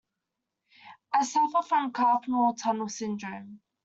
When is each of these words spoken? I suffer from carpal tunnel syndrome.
I 1.13 1.23
suffer 1.23 1.61
from 1.61 1.91
carpal 1.93 2.57
tunnel 2.59 2.89
syndrome. 2.89 3.61